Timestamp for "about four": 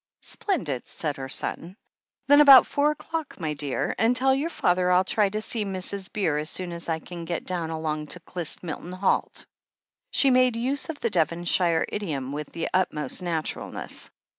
2.41-2.89